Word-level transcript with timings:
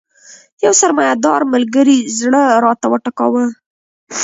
یو 0.63 0.73
سرمایه 0.81 1.15
دار 1.25 1.41
ملګري 1.53 1.97
زړه 2.19 2.41
راته 2.63 2.85
وټکاوه. 2.89 3.43